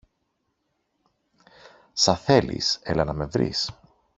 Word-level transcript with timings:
Σα 1.93 2.15
θέλεις, 2.15 2.79
έλα 2.83 3.03
να 3.03 3.13
με 3.13 3.25
βρεις. 3.25 3.69